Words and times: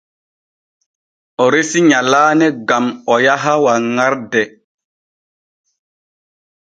O 1.43 1.45
resi 1.53 1.79
nyalaane 1.89 2.47
gam 2.67 2.85
o 3.13 3.15
yaha 3.25 3.53
wanŋarde. 3.63 4.41